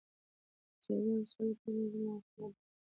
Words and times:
د 0.75 0.75
جګړې 0.83 1.11
او 1.17 1.23
سولې 1.31 1.53
ترمنځ 1.61 1.91
موکه 2.03 2.33
وه. 2.39 2.47